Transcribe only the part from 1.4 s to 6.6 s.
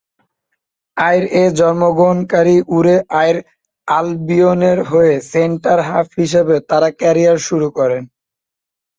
জন্মগ্রহণকারী উরে আইর আলবিয়নের হয়ে centre half হিসেবে